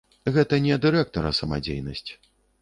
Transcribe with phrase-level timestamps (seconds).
[0.37, 2.05] Гэта не дырэктара самадзейнасць.